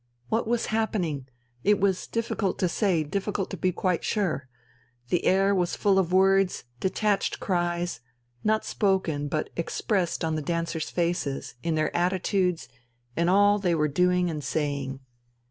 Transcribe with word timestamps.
What 0.29 0.47
was 0.47 0.65
happening? 0.73 1.27
It 1.63 1.79
was 1.79 2.07
difficult 2.07 2.57
to 2.57 2.67
say, 2.67 3.03
difficult 3.03 3.51
to 3.51 3.55
be 3.57 3.71
quite 3.71 4.03
sure. 4.03 4.49
The 5.09 5.23
air 5.25 5.53
was 5.53 5.75
full 5.75 5.99
of 5.99 6.11
words, 6.11 6.63
detached 6.79 7.39
cries, 7.39 7.99
not 8.43 8.65
spoken 8.65 9.27
but 9.27 9.51
expressed 9.55 10.25
on 10.25 10.33
the 10.33 10.41
dancers' 10.41 10.89
faces, 10.89 11.53
in 11.61 11.75
their 11.75 11.95
attitudes, 11.95 12.67
in 13.15 13.29
all 13.29 13.59
they 13.59 13.75
were 13.75 13.87
doing 13.87 14.27
and 14.31 14.43
saying. 14.43 15.01